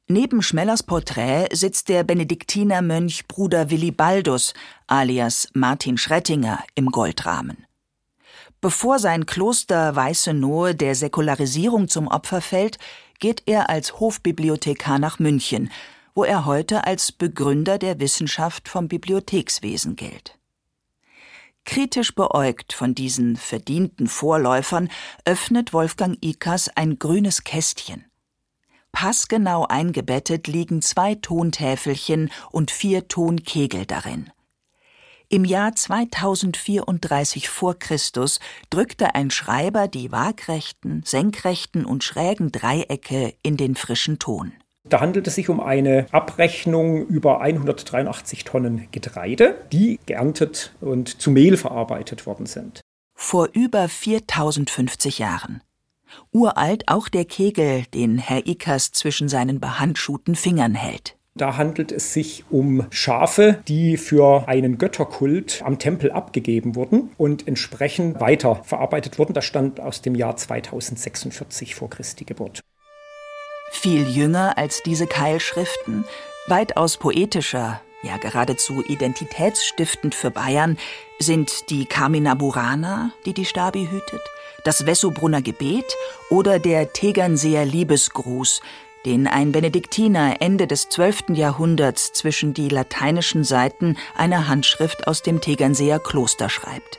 Neben 0.09 0.43
Schmellers 0.43 0.83
Porträt 0.83 1.49
sitzt 1.53 1.89
der 1.89 2.05
Benediktinermönch 2.05 3.27
Bruder 3.27 3.71
Willi 3.71 3.91
Baldus 3.91 4.55
alias 4.87 5.49
Martin 5.55 5.97
Schrettinger 5.97 6.63
im 6.75 6.87
Goldrahmen. 6.87 7.67
Bevor 8.63 9.01
sein 9.01 9.27
Kloster 9.27 9.97
Weiße 9.97 10.33
Nohe 10.35 10.77
der 10.77 10.95
Säkularisierung 10.95 11.89
zum 11.89 12.07
Opfer 12.07 12.41
fällt, 12.41 12.79
geht 13.19 13.43
er 13.47 13.69
als 13.69 13.99
Hofbibliothekar 13.99 15.01
nach 15.01 15.19
München, 15.19 15.69
wo 16.15 16.23
er 16.23 16.47
heute 16.47 16.85
als 16.87 17.11
Begründer 17.11 17.77
der 17.79 17.99
Wissenschaft 17.99 18.69
vom 18.69 18.87
Bibliothekswesen 18.87 19.97
gilt. 19.97 20.39
Kritisch 21.65 22.15
beäugt 22.15 22.73
von 22.73 22.95
diesen 22.95 23.35
verdienten 23.35 24.07
Vorläufern 24.07 24.91
öffnet 25.25 25.73
Wolfgang 25.73 26.17
Ikas 26.21 26.69
ein 26.69 27.01
grünes 27.01 27.43
Kästchen. 27.43 28.05
Passgenau 28.93 29.67
eingebettet 29.67 30.47
liegen 30.47 30.83
zwei 30.83 31.17
Tontäfelchen 31.17 32.31
und 32.53 32.71
vier 32.71 33.09
Tonkegel 33.09 33.87
darin. 33.87 34.31
Im 35.35 35.47
Jahr 35.47 35.75
2034 35.75 37.49
vor 37.49 37.79
Christus 37.79 38.39
drückte 38.69 39.15
ein 39.15 39.31
Schreiber 39.31 39.89
die 39.89 40.13
waagrechten, 40.13 41.05
senkrechten 41.07 41.87
und 41.87 42.05
schrägen 42.05 42.53
Dreiecke 42.53 43.33
in 43.43 43.57
den 43.57 43.75
frischen 43.75 44.19
Ton. 44.19 44.53
Da 44.85 45.01
handelt 45.01 45.27
es 45.27 45.37
sich 45.37 45.49
um 45.49 45.61
eine 45.61 46.05
Abrechnung 46.13 47.07
über 47.07 47.41
183 47.41 48.45
Tonnen 48.45 48.89
Getreide, 48.91 49.57
die 49.73 50.01
geerntet 50.05 50.75
und 50.83 51.23
zu 51.23 51.31
Mehl 51.31 51.57
verarbeitet 51.57 52.27
worden 52.27 52.45
sind. 52.45 52.83
Vor 53.15 53.49
über 53.55 53.89
4050 53.89 55.19
Jahren. 55.19 55.63
Uralt 56.31 56.89
auch 56.89 57.09
der 57.09 57.25
Kegel, 57.25 57.85
den 57.95 58.19
Herr 58.19 58.47
Ickers 58.47 58.93
zwischen 58.93 59.31
seinen 59.31 59.61
behandschuhten 59.61 60.37
Fingern 60.37 60.75
hält. 60.75 61.17
Da 61.35 61.57
handelt 61.57 61.93
es 61.93 62.13
sich 62.13 62.45
um 62.51 62.87
Schafe, 62.91 63.63
die 63.67 63.97
für 63.97 64.49
einen 64.49 64.77
Götterkult 64.77 65.63
am 65.65 65.79
Tempel 65.79 66.13
abgegeben 66.13 66.75
wurden 66.77 67.11
und 67.17 67.49
entsprechend 67.49 68.21
weiter 68.21 68.57
verarbeitet 68.65 69.19
wurden. 69.19 69.33
Das 69.33 69.47
stand 69.47 69.81
aus 69.81 70.03
dem 70.03 70.15
Jahr 70.15 70.37
2046 70.37 71.75
vor 71.75 71.89
Christi 71.89 72.27
Geburt. 72.27 72.61
Viel 73.71 74.07
jünger 74.11 74.59
als 74.59 74.83
diese 74.83 75.07
Keilschriften, 75.07 76.05
weitaus 76.49 76.99
poetischer, 76.99 77.81
ja 78.03 78.19
geradezu 78.19 78.85
identitätsstiftend 78.87 80.15
für 80.15 80.31
Bayern, 80.31 80.77
sind 81.19 81.71
die 81.71 81.87
Carmina 81.87 82.35
Burana, 82.35 83.11
die 83.25 83.33
die 83.33 83.47
Stabi 83.47 83.89
hütet, 83.91 84.21
das 84.65 84.85
Wessobrunner 84.85 85.41
Gebet 85.41 85.97
oder 86.29 86.59
der 86.59 86.93
Tegernseer 86.93 87.65
Liebesgruß, 87.65 88.61
den 89.05 89.27
ein 89.27 89.53
Benediktiner 89.53 90.37
Ende 90.41 90.67
des 90.67 90.89
12. 90.89 91.31
Jahrhunderts 91.35 92.13
zwischen 92.13 92.55
die 92.55 92.69
lateinischen 92.69 93.45
Seiten 93.45 93.97
einer 94.17 94.49
Handschrift 94.49 95.07
aus 95.07 95.23
dem 95.23 95.41
Tegernseer 95.41 95.99
Kloster 95.99 96.49
schreibt. 96.49 96.99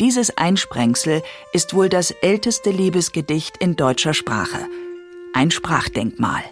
Dieses 0.00 0.36
Einsprengsel 0.38 1.22
ist 1.52 1.74
wohl 1.74 1.88
das 1.88 2.10
älteste 2.10 2.70
Liebesgedicht 2.70 3.56
in 3.58 3.76
deutscher 3.76 4.14
Sprache– 4.14 4.58
ein 5.32 5.50
Sprachdenkmal. 5.50 6.42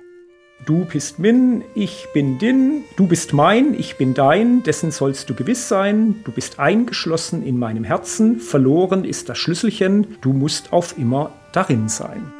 Du 0.66 0.84
bist 0.84 1.18
min, 1.18 1.64
ich 1.74 2.08
bin 2.12 2.38
din, 2.38 2.84
du 2.96 3.06
bist 3.06 3.32
mein, 3.32 3.74
ich 3.74 3.96
bin 3.96 4.14
dein, 4.14 4.62
dessen 4.62 4.90
sollst 4.90 5.30
du 5.30 5.34
gewiss 5.34 5.68
sein, 5.68 6.16
du 6.24 6.32
bist 6.32 6.58
eingeschlossen 6.58 7.44
in 7.46 7.58
meinem 7.58 7.84
Herzen, 7.84 8.40
verloren 8.40 9.04
ist 9.04 9.28
das 9.28 9.38
Schlüsselchen, 9.38 10.18
du 10.20 10.32
musst 10.32 10.72
auf 10.72 10.98
immer 10.98 11.32
darin 11.52 11.88
sein. 11.88 12.37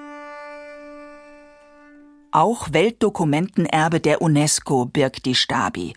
Auch 2.31 2.73
Weltdokumentenerbe 2.73 4.01
der 4.01 4.21
UNESCO 4.21 4.85
birgt 4.85 5.25
die 5.25 5.35
Stabi, 5.35 5.95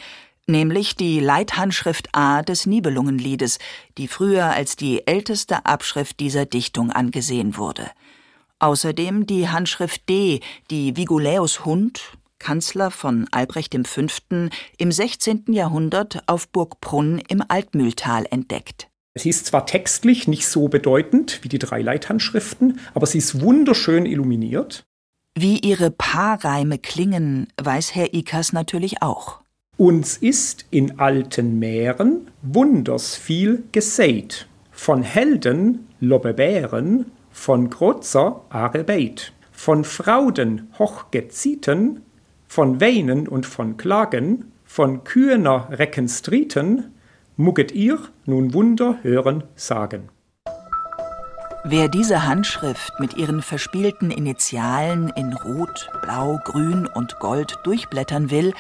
nämlich 0.48 0.96
die 0.96 1.20
Leithandschrift 1.20 2.08
A 2.14 2.42
des 2.42 2.66
Nibelungenliedes, 2.66 3.60
die 3.98 4.08
früher 4.08 4.46
als 4.46 4.78
die 4.78 5.06
älteste 5.06 5.66
Abschrift 5.66 6.22
dieser 6.22 6.46
Dichtung 6.46 6.90
angesehen 6.90 7.58
wurde. 7.58 7.92
Außerdem 8.60 9.26
die 9.26 9.50
Handschrift 9.50 10.08
D, 10.08 10.40
die 10.70 10.96
Viguläus 10.96 11.66
Hund, 11.66 12.02
Kanzler 12.40 12.92
von 12.92 13.28
Albrecht 13.32 13.76
V., 13.86 14.02
im 14.78 14.92
16. 14.92 15.46
Jahrhundert 15.48 16.24
auf 16.28 16.48
Burg 16.48 16.80
Brunn 16.80 17.22
im 17.28 17.44
Altmühltal 17.46 18.26
entdeckt. 18.30 18.88
Sie 19.16 19.30
ist 19.30 19.48
zwar 19.48 19.66
textlich 19.66 20.30
nicht 20.30 20.48
so 20.48 20.70
bedeutend 20.70 21.40
wie 21.44 21.50
die 21.50 21.60
drei 21.60 21.82
Leithandschriften, 21.82 22.80
aber 22.94 23.06
sie 23.06 23.18
ist 23.18 23.42
wunderschön 23.42 24.06
illuminiert. 24.06 24.86
Wie 25.34 25.60
ihre 25.60 25.92
Paarreime 25.92 26.78
klingen, 26.78 27.48
weiß 27.62 27.96
Herr 27.96 28.14
Ikas 28.14 28.52
natürlich 28.52 29.02
auch. 29.02 29.40
Uns 29.78 30.18
ist 30.18 30.66
in 30.72 31.00
alten 31.00 31.58
Meeren 31.58 32.30
wunders 32.42 33.16
viel 33.16 33.64
gesät, 33.72 34.48
von 34.72 35.04
Helden, 35.04 35.88
Lobbebären 36.02 37.06
von 37.32 37.70
Grozer 37.70 38.42
Arebeit, 38.50 39.32
von 39.54 39.86
Frauden 39.86 40.70
hochgezieten, 40.78 42.02
von 42.48 42.82
Weinen 42.82 43.30
und 43.30 43.46
von 43.46 43.78
Klagen, 43.78 44.52
von 44.66 45.06
Kühner 45.06 45.70
Reckenstrieten, 45.72 46.92
mugget 47.38 47.72
ihr 47.72 48.00
nun 48.26 48.54
Wunder 48.54 49.00
hören 49.02 49.46
sagen. 49.56 50.10
Wer 51.64 51.90
diese 51.90 52.26
Handschrift 52.26 53.00
mit 53.00 53.18
ihren 53.18 53.44
verspielten 53.44 54.10
Initialen 54.10 55.10
in 55.10 55.34
Rot, 55.34 55.92
Blau, 56.02 56.40
Grün 56.44 56.88
und 56.88 57.20
Gold 57.20 57.60
durchblättern 57.64 58.32
will, 58.32 58.56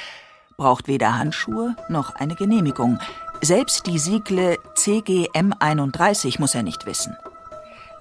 braucht 0.55 0.88
weder 0.88 1.17
Handschuhe 1.17 1.75
noch 1.89 2.13
eine 2.13 2.36
Genehmigung. 2.36 3.00
Selbst 3.41 3.88
die 3.88 3.98
Siegle 3.98 4.60
CGM31 4.75 6.39
muss 6.39 6.53
er 6.53 6.62
nicht 6.62 6.86
wissen. 6.86 7.17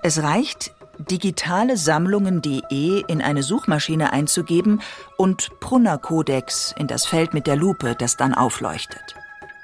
Es 0.03 0.23
reicht, 0.23 0.75
digitalesammlungen.de 0.99 3.03
in 3.07 3.23
eine 3.23 3.43
Suchmaschine 3.43 4.13
einzugeben 4.13 4.83
und 5.17 5.49
Brunner-Kodex 5.61 6.75
in 6.77 6.89
das 6.89 7.07
Feld 7.07 7.33
mit 7.33 7.47
der 7.47 7.57
Lupe, 7.57 7.97
das 7.99 8.19
dann 8.19 8.35
aufleuchtet. 8.35 9.15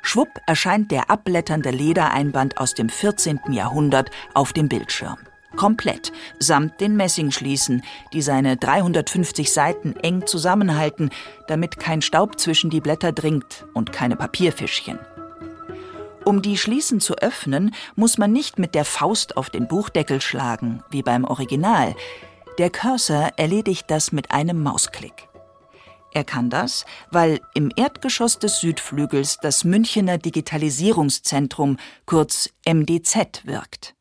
Schwupp 0.07 0.41
erscheint 0.47 0.93
der 0.93 1.11
abblätternde 1.11 1.71
Ledereinband 1.71 2.59
aus 2.59 2.75
dem 2.75 2.89
14. 2.89 3.41
Jahrhundert 3.51 4.13
auf 4.35 4.53
dem 4.53 4.69
Bildschirm. 4.69 5.17
Komplett, 5.57 6.13
samt 6.39 6.81
den 6.81 6.95
Messingschließen, 6.97 7.83
die 8.13 8.23
seine 8.23 8.57
350 8.57 9.53
Seiten 9.53 9.97
eng 9.97 10.25
zusammenhalten, 10.25 11.11
damit 11.49 11.81
kein 11.81 12.03
Staub 12.03 12.39
zwischen 12.39 12.71
die 12.71 12.81
Blätter 12.81 13.11
dringt 13.11 13.67
und 13.75 13.91
keine 13.91 14.15
Papierfischchen. 14.15 15.01
Um 16.25 16.41
die 16.41 16.57
Schließen 16.57 17.01
zu 17.01 17.17
öffnen, 17.17 17.75
muss 17.97 18.17
man 18.17 18.31
nicht 18.31 18.61
mit 18.61 18.77
der 18.77 18.85
Faust 18.85 19.37
auf 19.37 19.51
den 19.51 19.67
Buchdeckel 19.67 20.21
schlagen, 20.21 20.85
wie 20.89 21.03
beim 21.03 21.25
Original. 21.25 21.97
Der 22.59 22.71
Cursor 22.71 23.31
erledigt 23.37 23.87
das 23.89 24.13
mit 24.13 24.31
einem 24.31 24.63
Mausklick. 24.63 25.29
Er 26.17 26.25
kann 26.25 26.49
das, 26.49 26.87
weil 27.11 27.43
im 27.53 27.71
Erdgeschoss 27.77 28.39
des 28.39 28.61
Südflügels 28.61 29.37
das 29.43 29.65
Münchener 29.65 30.17
Digitalisierungszentrum, 30.17 31.77
kurz 32.07 32.49
MDZ, 32.67 33.45
wirkt. 33.45 33.95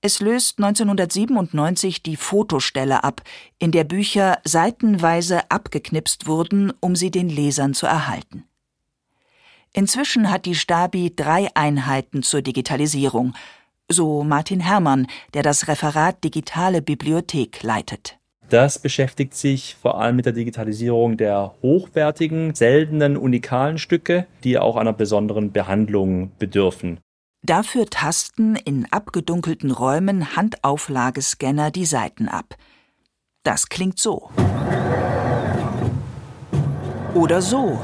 Es 0.00 0.20
löst 0.20 0.56
1997 0.56 2.02
die 2.02 2.16
Fotostelle 2.16 3.04
ab, 3.04 3.20
in 3.58 3.70
der 3.70 3.84
Bücher 3.84 4.38
seitenweise 4.44 5.50
abgeknipst 5.50 6.26
wurden, 6.26 6.72
um 6.80 6.96
sie 6.96 7.10
den 7.10 7.28
Lesern 7.28 7.74
zu 7.74 7.84
erhalten. 7.84 8.44
Inzwischen 9.74 10.30
hat 10.30 10.46
die 10.46 10.54
Stabi 10.54 11.12
drei 11.14 11.54
Einheiten 11.54 12.22
zur 12.22 12.40
Digitalisierung, 12.40 13.34
so 13.90 14.24
Martin 14.24 14.60
Herrmann, 14.60 15.06
der 15.34 15.42
das 15.42 15.68
Referat 15.68 16.24
Digitale 16.24 16.80
Bibliothek 16.80 17.62
leitet. 17.62 18.19
Das 18.50 18.78
beschäftigt 18.78 19.34
sich 19.34 19.76
vor 19.80 20.00
allem 20.00 20.16
mit 20.16 20.26
der 20.26 20.32
Digitalisierung 20.32 21.16
der 21.16 21.54
hochwertigen, 21.62 22.54
seltenen, 22.54 23.16
unikalen 23.16 23.78
Stücke, 23.78 24.26
die 24.44 24.58
auch 24.58 24.76
einer 24.76 24.92
besonderen 24.92 25.52
Behandlung 25.52 26.32
bedürfen. 26.38 26.98
Dafür 27.42 27.86
tasten 27.86 28.56
in 28.56 28.86
abgedunkelten 28.90 29.70
Räumen 29.70 30.36
Handauflagescanner 30.36 31.70
die 31.70 31.86
Seiten 31.86 32.28
ab. 32.28 32.56
Das 33.44 33.68
klingt 33.68 33.98
so. 33.98 34.30
Oder 37.14 37.40
so 37.40 37.80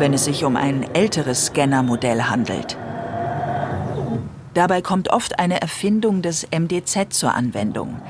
wenn 0.00 0.14
es 0.14 0.24
sich 0.24 0.44
um 0.44 0.56
ein 0.56 0.94
älteres 0.94 1.46
Scannermodell 1.46 2.22
handelt. 2.22 2.78
Dabei 4.54 4.82
kommt 4.82 5.10
oft 5.10 5.38
eine 5.38 5.60
Erfindung 5.60 6.22
des 6.22 6.46
MDZ 6.50 7.12
zur 7.12 7.34
Anwendung. 7.34 8.00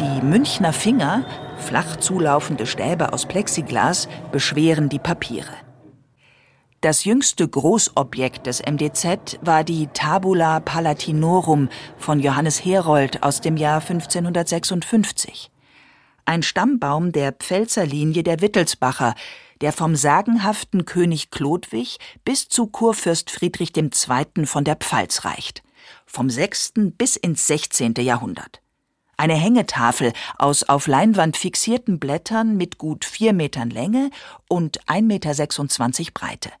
Die 0.00 0.22
Münchner 0.22 0.72
Finger, 0.72 1.24
flach 1.58 1.96
zulaufende 1.96 2.66
Stäbe 2.66 3.12
aus 3.12 3.26
Plexiglas, 3.26 4.08
beschweren 4.32 4.88
die 4.88 4.98
Papiere. 4.98 5.52
Das 6.80 7.04
jüngste 7.04 7.48
Großobjekt 7.48 8.46
des 8.46 8.60
MDZ 8.60 9.38
war 9.40 9.64
die 9.64 9.86
Tabula 9.88 10.60
Palatinorum 10.60 11.70
von 11.96 12.20
Johannes 12.20 12.62
Herold 12.62 13.22
aus 13.22 13.40
dem 13.40 13.56
Jahr 13.56 13.80
1556. 13.80 15.50
Ein 16.26 16.42
Stammbaum 16.42 17.12
der 17.12 17.32
Pfälzerlinie 17.32 18.22
der 18.22 18.40
Wittelsbacher, 18.40 19.14
der 19.60 19.72
vom 19.72 19.96
sagenhaften 19.96 20.84
König 20.84 21.30
Chlodwig 21.30 21.98
bis 22.24 22.48
zu 22.48 22.66
Kurfürst 22.66 23.30
Friedrich 23.30 23.74
II. 23.76 24.44
von 24.44 24.64
der 24.64 24.76
Pfalz 24.76 25.24
reicht. 25.24 25.63
Vom 26.14 26.30
6. 26.30 26.74
bis 26.96 27.16
ins 27.16 27.48
16. 27.48 27.94
Jahrhundert. 27.98 28.62
Eine 29.16 29.34
Hängetafel 29.34 30.12
aus 30.38 30.62
auf 30.62 30.86
Leinwand 30.86 31.36
fixierten 31.36 31.98
Blättern 31.98 32.56
mit 32.56 32.78
gut 32.78 33.04
vier 33.04 33.32
Metern 33.32 33.68
Länge 33.68 34.10
und 34.48 34.80
1,26 34.84 35.98
Meter 35.98 36.12
Breite. 36.14 36.52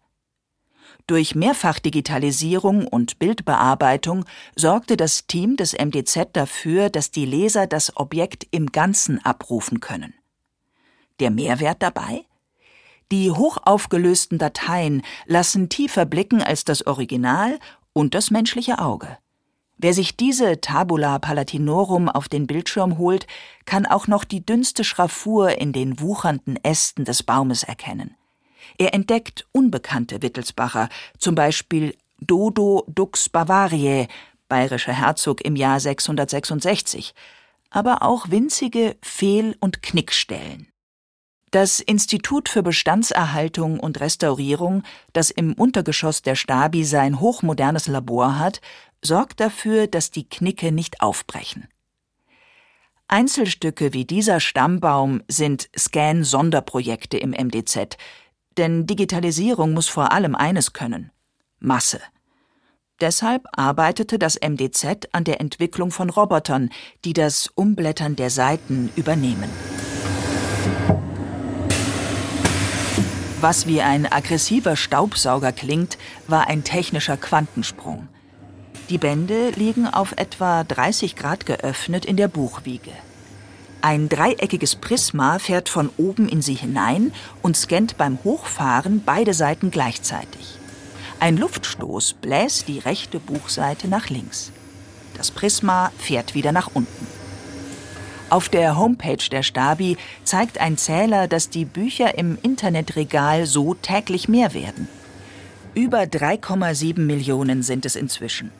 Durch 1.06 1.36
Mehrfachdigitalisierung 1.36 2.88
und 2.88 3.20
Bildbearbeitung 3.20 4.24
sorgte 4.56 4.96
das 4.96 5.28
Team 5.28 5.56
des 5.56 5.72
MDZ 5.72 6.30
dafür, 6.32 6.90
dass 6.90 7.12
die 7.12 7.24
Leser 7.24 7.68
das 7.68 7.96
Objekt 7.96 8.48
im 8.50 8.72
Ganzen 8.72 9.24
abrufen 9.24 9.78
können. 9.78 10.14
Der 11.20 11.30
Mehrwert 11.30 11.80
dabei? 11.80 12.26
Die 13.12 13.30
hochaufgelösten 13.30 14.38
Dateien 14.38 15.02
lassen 15.26 15.68
tiefer 15.68 16.06
blicken 16.06 16.42
als 16.42 16.64
das 16.64 16.88
Original 16.88 17.60
und 17.92 18.16
das 18.16 18.32
menschliche 18.32 18.80
Auge. 18.80 19.16
Wer 19.76 19.92
sich 19.92 20.16
diese 20.16 20.60
Tabula 20.60 21.18
Palatinorum 21.18 22.08
auf 22.08 22.28
den 22.28 22.46
Bildschirm 22.46 22.98
holt, 22.98 23.26
kann 23.64 23.86
auch 23.86 24.06
noch 24.06 24.24
die 24.24 24.44
dünnste 24.44 24.84
Schraffur 24.84 25.58
in 25.58 25.72
den 25.72 26.00
wuchernden 26.00 26.62
Ästen 26.62 27.04
des 27.04 27.22
Baumes 27.22 27.64
erkennen. 27.64 28.16
Er 28.78 28.94
entdeckt 28.94 29.46
unbekannte 29.52 30.22
Wittelsbacher, 30.22 30.88
zum 31.18 31.34
Beispiel 31.34 31.96
Dodo 32.20 32.84
Dux 32.88 33.28
Bavariae, 33.28 34.08
bayerischer 34.48 34.92
Herzog 34.92 35.44
im 35.44 35.56
Jahr 35.56 35.80
666, 35.80 37.14
aber 37.70 38.02
auch 38.02 38.30
winzige 38.30 38.96
Fehl- 39.02 39.56
und 39.60 39.82
Knickstellen. 39.82 40.68
Das 41.50 41.78
Institut 41.78 42.48
für 42.48 42.64
Bestandserhaltung 42.64 43.78
und 43.78 44.00
Restaurierung, 44.00 44.82
das 45.12 45.30
im 45.30 45.52
Untergeschoss 45.52 46.22
der 46.22 46.34
Stabi 46.34 46.84
sein 46.84 47.20
hochmodernes 47.20 47.86
Labor 47.86 48.38
hat, 48.40 48.60
sorgt 49.04 49.40
dafür, 49.40 49.86
dass 49.86 50.10
die 50.10 50.28
Knicke 50.28 50.72
nicht 50.72 51.00
aufbrechen. 51.00 51.68
Einzelstücke 53.06 53.92
wie 53.92 54.04
dieser 54.04 54.40
Stammbaum 54.40 55.22
sind 55.28 55.68
Scan-Sonderprojekte 55.78 57.18
im 57.18 57.30
MDZ, 57.30 57.96
denn 58.56 58.86
Digitalisierung 58.86 59.72
muss 59.72 59.88
vor 59.88 60.12
allem 60.12 60.34
eines 60.34 60.72
können 60.72 61.10
Masse. 61.60 62.00
Deshalb 63.00 63.46
arbeitete 63.52 64.18
das 64.18 64.38
MDZ 64.40 65.08
an 65.12 65.24
der 65.24 65.40
Entwicklung 65.40 65.90
von 65.90 66.10
Robotern, 66.10 66.70
die 67.04 67.12
das 67.12 67.48
Umblättern 67.48 68.16
der 68.16 68.30
Seiten 68.30 68.90
übernehmen. 68.96 69.50
Was 73.40 73.66
wie 73.66 73.82
ein 73.82 74.10
aggressiver 74.10 74.76
Staubsauger 74.76 75.52
klingt, 75.52 75.98
war 76.28 76.46
ein 76.46 76.64
technischer 76.64 77.16
Quantensprung. 77.16 78.08
Die 78.90 78.98
Bände 78.98 79.50
liegen 79.56 79.86
auf 79.86 80.12
etwa 80.18 80.62
30 80.62 81.16
Grad 81.16 81.46
geöffnet 81.46 82.04
in 82.04 82.18
der 82.18 82.28
Buchwiege. 82.28 82.90
Ein 83.80 84.10
dreieckiges 84.10 84.76
Prisma 84.76 85.38
fährt 85.38 85.70
von 85.70 85.88
oben 85.96 86.28
in 86.28 86.42
sie 86.42 86.54
hinein 86.54 87.12
und 87.40 87.56
scannt 87.56 87.96
beim 87.96 88.18
Hochfahren 88.24 89.02
beide 89.04 89.32
Seiten 89.32 89.70
gleichzeitig. 89.70 90.58
Ein 91.18 91.38
Luftstoß 91.38 92.14
bläst 92.14 92.68
die 92.68 92.78
rechte 92.78 93.20
Buchseite 93.20 93.88
nach 93.88 94.10
links. 94.10 94.52
Das 95.16 95.30
Prisma 95.30 95.90
fährt 95.96 96.34
wieder 96.34 96.52
nach 96.52 96.70
unten. 96.74 97.06
Auf 98.28 98.50
der 98.50 98.76
Homepage 98.76 99.28
der 99.30 99.42
Stabi 99.42 99.96
zeigt 100.24 100.58
ein 100.58 100.76
Zähler, 100.76 101.26
dass 101.26 101.48
die 101.48 101.64
Bücher 101.64 102.18
im 102.18 102.36
Internetregal 102.42 103.46
so 103.46 103.72
täglich 103.72 104.28
mehr 104.28 104.52
werden. 104.52 104.88
Über 105.74 106.02
3,7 106.02 107.00
Millionen 107.00 107.62
sind 107.62 107.86
es 107.86 107.96
inzwischen. 107.96 108.50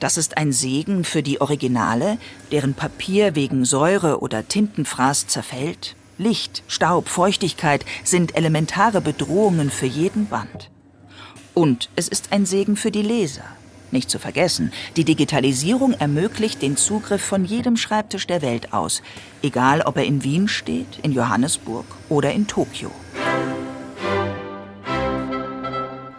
Das 0.00 0.16
ist 0.16 0.36
ein 0.36 0.52
Segen 0.52 1.02
für 1.04 1.22
die 1.22 1.40
Originale, 1.40 2.18
deren 2.52 2.74
Papier 2.74 3.34
wegen 3.34 3.64
Säure 3.64 4.20
oder 4.20 4.46
Tintenfraß 4.46 5.26
zerfällt. 5.26 5.96
Licht, 6.18 6.62
Staub, 6.68 7.08
Feuchtigkeit 7.08 7.84
sind 8.04 8.36
elementare 8.36 9.00
Bedrohungen 9.00 9.70
für 9.70 9.86
jeden 9.86 10.26
Band. 10.26 10.70
Und 11.54 11.90
es 11.96 12.08
ist 12.08 12.32
ein 12.32 12.46
Segen 12.46 12.76
für 12.76 12.90
die 12.90 13.02
Leser. 13.02 13.44
Nicht 13.90 14.10
zu 14.10 14.18
vergessen, 14.18 14.72
die 14.96 15.04
Digitalisierung 15.04 15.94
ermöglicht 15.94 16.60
den 16.62 16.76
Zugriff 16.76 17.22
von 17.22 17.44
jedem 17.44 17.76
Schreibtisch 17.76 18.26
der 18.26 18.42
Welt 18.42 18.72
aus, 18.72 19.02
egal 19.42 19.80
ob 19.80 19.96
er 19.96 20.04
in 20.04 20.22
Wien 20.22 20.46
steht, 20.46 20.98
in 21.02 21.12
Johannesburg 21.12 21.86
oder 22.08 22.32
in 22.32 22.46
Tokio. 22.46 22.90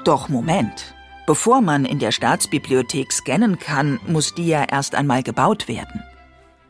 Doch 0.03 0.29
Moment. 0.29 0.95
Bevor 1.29 1.61
man 1.61 1.85
in 1.85 1.99
der 1.99 2.11
Staatsbibliothek 2.11 3.13
scannen 3.13 3.59
kann, 3.59 3.99
muss 4.07 4.33
die 4.33 4.47
ja 4.47 4.63
erst 4.63 4.95
einmal 4.95 5.21
gebaut 5.21 5.67
werden. 5.67 6.03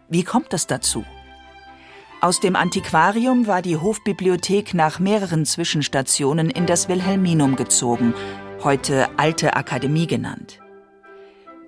Wie 0.10 0.24
kommt 0.24 0.54
es 0.54 0.68
dazu? 0.68 1.06
Aus 2.20 2.42
dem 2.42 2.58
Antiquarium 2.58 3.48
war 3.48 3.62
die 3.62 3.78
Hofbibliothek 3.78 4.74
nach 4.74 5.00
mehreren 5.00 5.46
Zwischenstationen 5.46 6.50
in 6.50 6.66
das 6.66 6.90
Wilhelminum 6.90 7.56
gezogen, 7.56 8.14
heute 8.62 9.08
Alte 9.16 9.56
Akademie 9.56 10.08
genannt. 10.08 10.60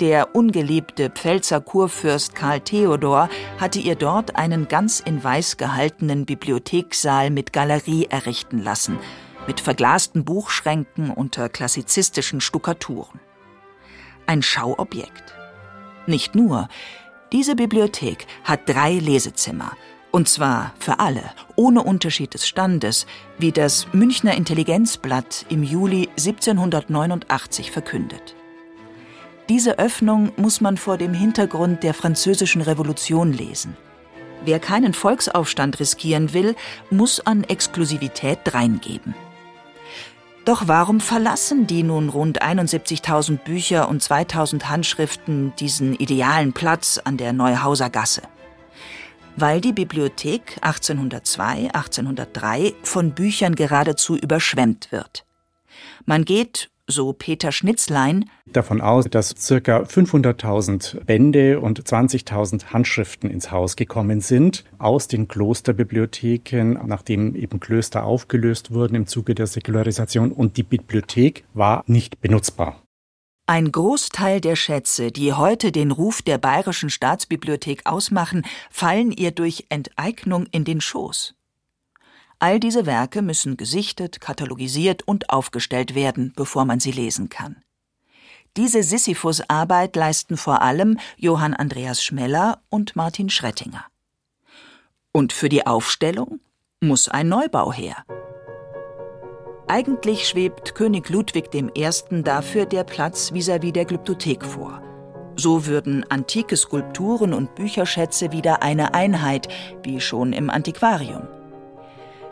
Der 0.02 0.36
ungeliebte 0.36 1.10
Pfälzer 1.10 1.62
Kurfürst 1.62 2.36
Karl 2.36 2.60
Theodor 2.60 3.30
hatte 3.58 3.80
ihr 3.80 3.96
dort 3.96 4.36
einen 4.36 4.68
ganz 4.68 5.00
in 5.00 5.24
Weiß 5.24 5.56
gehaltenen 5.56 6.26
Bibliothekssaal 6.26 7.30
mit 7.30 7.54
Galerie 7.54 8.08
errichten 8.10 8.62
lassen, 8.62 9.00
mit 9.48 9.60
verglasten 9.60 10.24
Buchschränken 10.24 11.10
unter 11.10 11.50
klassizistischen 11.50 12.42
Stuckaturen. 12.42 13.20
Ein 14.28 14.42
Schauobjekt. 14.42 15.34
Nicht 16.08 16.36
nur, 16.36 16.68
diese 17.32 17.56
Bibliothek 17.56 18.28
hat 18.44 18.68
drei 18.68 18.94
Lesezimmer, 18.94 19.72
und 20.12 20.28
zwar 20.28 20.74
für 20.80 21.00
alle, 21.00 21.24
ohne 21.56 21.84
Unterschied 21.84 22.34
des 22.34 22.48
Standes, 22.48 23.06
wie 23.38 23.52
das 23.52 23.88
Münchner 23.94 24.36
Intelligenzblatt 24.36 25.46
im 25.50 25.64
Juli 25.64 26.10
1789 26.18 27.72
verkündet. 27.72 28.36
Diese 29.48 29.80
Öffnung 29.80 30.32
muss 30.38 30.62
man 30.62 30.78
vor 30.78 30.98
dem 30.98 31.14
Hintergrund 31.14 31.84
der 31.84 31.94
Französischen 31.94 32.62
Revolution 32.62 33.34
lesen. 33.34 33.76
Wer 34.44 34.60
keinen 34.60 34.94
Volksaufstand 34.94 35.80
riskieren 35.80 36.34
will, 36.34 36.56
muss 36.90 37.20
an 37.20 37.44
Exklusivität 37.44 38.40
dreingeben. 38.44 39.14
Doch 40.44 40.68
warum 40.68 41.00
verlassen 41.00 41.68
die 41.68 41.84
nun 41.84 42.10
rund 42.10 42.42
71.000 42.42 43.38
Bücher 43.38 43.88
und 43.88 44.02
2.000 44.02 44.64
Handschriften 44.64 45.54
diesen 45.60 45.94
idealen 45.94 46.52
Platz 46.52 47.00
an 47.04 47.18
der 47.18 47.32
Neuhauser 47.32 47.92
Gasse? 47.92 48.24
Weil 49.36 49.62
die 49.62 49.72
Bibliothek 49.72 50.58
1802, 50.62 51.70
1803 51.74 52.74
von 52.82 53.12
Büchern 53.12 53.54
geradezu 53.54 54.18
überschwemmt 54.18 54.92
wird. 54.92 55.26
Man 56.06 56.26
geht 56.26 56.72
so 56.88 57.14
Peter 57.14 57.52
Schnitzlein, 57.52 58.30
davon 58.46 58.82
aus, 58.82 59.06
dass 59.06 59.34
ca. 59.36 59.82
500.000 59.84 61.04
Bände 61.06 61.60
und 61.60 61.82
20.000 61.82 62.74
Handschriften 62.74 63.30
ins 63.30 63.52
Haus 63.52 63.76
gekommen 63.76 64.22
sind 64.22 64.64
aus 64.78 65.08
den 65.08 65.28
Klosterbibliotheken, 65.28 66.80
nachdem 66.86 67.36
eben 67.36 67.60
Klöster 67.60 68.04
aufgelöst 68.04 68.74
wurden 68.74 68.96
im 68.96 69.08
Zuge 69.08 69.36
der 69.36 69.48
Säkularisation 69.48 70.32
und 70.32 70.58
die 70.58 70.64
Bibliothek 70.64 71.46
war 71.54 71.84
nicht 71.88 72.22
benutzbar. 72.22 72.82
Ein 73.48 73.72
Großteil 73.72 74.40
der 74.40 74.56
Schätze, 74.56 75.12
die 75.12 75.34
heute 75.34 75.72
den 75.72 75.92
Ruf 75.92 76.22
der 76.22 76.38
Bayerischen 76.38 76.90
Staatsbibliothek 76.90 77.82
ausmachen, 77.86 78.44
fallen 78.70 79.12
ihr 79.12 79.32
durch 79.32 79.66
Enteignung 79.70 80.46
in 80.52 80.64
den 80.64 80.80
Schoß. 80.80 81.36
All 82.42 82.60
diese 82.60 82.88
Werke 82.88 83.22
müssen 83.22 83.56
gesichtet, 83.56 84.20
katalogisiert 84.20 85.08
und 85.08 85.30
aufgestellt 85.30 85.94
werden, 85.94 86.34
bevor 86.36 86.66
man 86.66 86.80
sie 86.80 86.90
lesen 86.90 87.30
kann. 87.30 87.58
Diese 88.58 88.82
Sisyphus-Arbeit 88.82 89.96
leisten 89.96 90.38
vor 90.38 90.64
allem 90.64 90.98
Johann 91.18 91.54
Andreas 91.54 92.04
Schmeller 92.04 92.64
und 92.70 92.96
Martin 92.96 93.30
Schrettinger. 93.30 93.86
Und 95.12 95.34
für 95.34 95.50
die 95.50 95.68
Aufstellung 95.68 96.40
muss 96.80 97.10
ein 97.10 97.30
Neubau 97.30 97.72
her. 97.72 98.06
Eigentlich 99.68 100.28
schwebt 100.28 100.74
König 100.74 101.10
Ludwig 101.10 101.54
I. 101.54 102.24
dafür 102.24 102.66
der 102.66 102.86
Platz 102.86 103.32
vis-à-vis 103.32 103.70
-vis 103.70 103.74
der 103.74 103.86
Glyptothek 103.86 104.44
vor. 104.44 104.82
So 105.36 105.68
würden 105.68 106.10
antike 106.10 106.58
Skulpturen 106.58 107.36
und 107.36 107.54
Bücherschätze 107.54 108.32
wieder 108.32 108.64
eine 108.64 108.96
Einheit, 108.96 109.48
wie 109.84 110.02
schon 110.02 110.34
im 110.34 110.50
Antiquarium. 110.50 111.28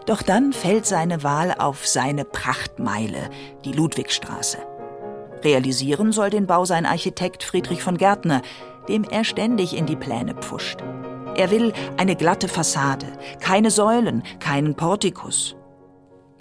Doch 0.10 0.24
dann 0.24 0.54
fällt 0.54 0.88
seine 0.88 1.22
Wahl 1.22 1.54
auf 1.60 1.86
seine 1.86 2.26
Prachtmeile, 2.26 3.30
die 3.64 3.74
Ludwigstraße. 3.74 4.58
Realisieren 5.44 6.12
soll 6.14 6.32
den 6.32 6.48
Bau 6.48 6.66
sein 6.66 6.88
Architekt 6.88 7.44
Friedrich 7.44 7.84
von 7.84 7.96
Gärtner, 7.96 8.42
dem 8.88 9.04
er 9.04 9.24
ständig 9.24 9.78
in 9.78 9.86
die 9.86 9.96
Pläne 9.96 10.34
pfuscht. 10.34 10.80
Er 11.36 11.52
will 11.52 11.74
eine 11.98 12.16
glatte 12.16 12.48
Fassade, 12.48 13.06
keine 13.40 13.70
Säulen, 13.70 14.24
keinen 14.40 14.74
Portikus. 14.74 15.56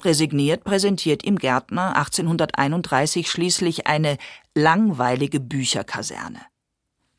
Resigniert 0.03 0.65
präsentiert 0.65 1.23
ihm 1.23 1.37
Gärtner 1.37 1.95
1831 1.95 3.31
schließlich 3.31 3.87
eine 3.87 4.17
langweilige 4.55 5.41
Bücherkaserne. 5.41 6.41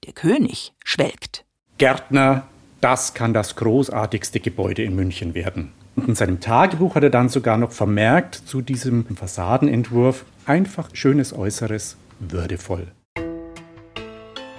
Der 0.04 0.14
König 0.14 0.74
schwelgt. 0.84 1.46
Gärtner, 1.78 2.48
das 2.82 3.14
kann 3.14 3.36
das 3.36 3.56
großartigste 3.56 4.40
Gebäude 4.40 4.82
in 4.82 4.96
München 4.96 5.36
werden. 5.36 5.74
Und 6.00 6.08
in 6.08 6.16
seinem 6.16 6.40
Tagebuch 6.40 6.96
hat 6.96 7.04
er 7.04 7.10
dann 7.10 7.28
sogar 7.28 7.58
noch 7.58 7.74
vermerkt 7.74 8.36
zu 8.36 8.62
diesem 8.62 9.06
Fassadenentwurf, 9.18 10.24
einfach 10.46 10.88
schönes 10.94 11.34
Äußeres, 11.34 11.98
würdevoll. 12.20 12.88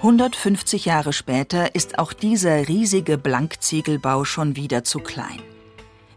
150 0.03 0.85
Jahre 0.85 1.13
später 1.13 1.73
ist 1.73 1.97
auch 1.97 2.13
dieser 2.13 2.67
riesige 2.67 3.17
Blankziegelbau 3.17 4.23
schon 4.23 4.55
wieder 4.55 4.83
zu 4.83 4.99
klein. 4.99 5.41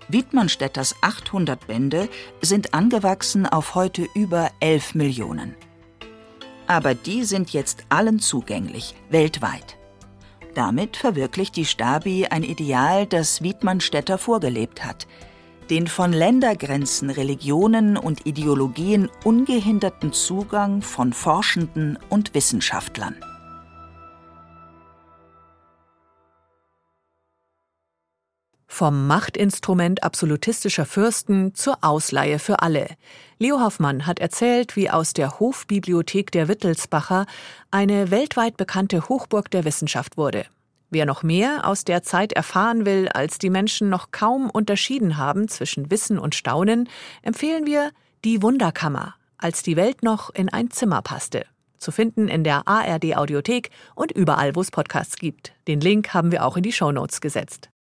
Wiedmannstädters 0.09 0.95
800 1.01 1.67
Bände 1.67 2.11
sind 2.43 2.75
angewachsen 2.75 3.47
auf 3.47 3.75
heute 3.75 4.07
über 4.15 4.51
11 4.61 4.95
Millionen. 4.95 5.55
Aber 6.67 6.95
die 6.95 7.25
sind 7.25 7.55
jetzt 7.55 7.87
allen 7.89 8.19
zugänglich, 8.19 8.95
weltweit. 9.09 9.79
Damit 10.55 10.97
verwirklicht 10.97 11.57
die 11.57 11.64
Stabi 11.64 12.27
ein 12.27 12.45
Ideal, 12.45 13.07
das 13.07 13.43
Wiedmannstätter 13.43 14.19
vorgelebt 14.19 14.85
hat. 14.85 15.07
Den 15.69 15.87
von 15.88 16.12
Ländergrenzen, 16.12 17.11
Religionen 17.11 17.97
und 17.97 18.27
Ideologien 18.27 19.11
ungehinderten 19.25 20.12
Zugang 20.12 20.83
von 20.83 21.12
Forschenden 21.12 21.99
und 22.09 22.35
Wissenschaftlern. 22.35 23.17
Vom 28.75 29.07
Machtinstrument 29.07 30.03
absolutistischer 30.03 30.85
Fürsten 30.85 31.55
zur 31.55 31.79
Ausleihe 31.83 32.41
für 32.41 32.59
alle. 32.61 32.89
Leo 33.39 33.61
Hoffmann 33.61 34.05
hat 34.05 34.19
erzählt, 34.19 34.75
wie 34.75 34.91
aus 34.91 35.13
der 35.13 35.39
Hofbibliothek 35.39 36.33
der 36.33 36.49
Wittelsbacher 36.49 37.27
eine 37.71 38.11
weltweit 38.11 38.57
bekannte 38.57 39.09
Hochburg 39.09 39.49
der 39.53 39.65
Wissenschaft 39.65 40.17
wurde. 40.17 40.47
Wer 40.91 41.07
noch 41.07 41.23
mehr 41.23 41.69
aus 41.69 41.85
der 41.85 42.03
Zeit 42.03 42.33
erfahren 42.33 42.85
will, 42.85 43.09
als 43.11 43.39
die 43.39 43.49
Menschen 43.49 43.91
noch 43.91 44.11
kaum 44.11 44.51
unterschieden 44.51 45.19
haben 45.19 45.47
zwischen 45.47 45.93
Wissen 45.93 46.19
und 46.19 46.35
Staunen, 46.35 46.89
empfehlen 47.23 47.67
wir 47.67 47.93
Die 48.25 48.43
Wunderkammer, 48.43 49.15
als 49.39 49.63
die 49.63 49.77
Welt 49.77 50.03
noch 50.03 50.31
in 50.31 50.49
ein 50.49 50.73
Zimmer 50.73 51.01
passte. 51.01 51.47
Zu 51.79 51.93
finden 51.93 52.27
in 52.27 52.43
der 52.43 52.67
ARD 52.67 53.17
Audiothek 53.17 53.71
und 53.95 54.11
überall, 54.11 54.57
wo 54.57 54.63
es 54.63 54.73
Podcasts 54.73 55.15
gibt. 55.15 55.53
Den 55.69 55.81
Link 55.81 56.13
haben 56.13 56.33
wir 56.33 56.45
auch 56.45 56.57
in 56.57 56.65
die 56.65 56.73
Shownotes 56.73 57.21
gesetzt. 57.21 57.71